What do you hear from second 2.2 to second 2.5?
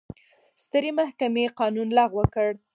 کړ.